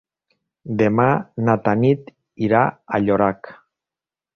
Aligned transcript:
Demà 0.79 1.05
na 1.49 1.57
Tanit 1.67 2.13
irà 2.49 2.67
a 2.99 3.05
Llorac. 3.09 3.57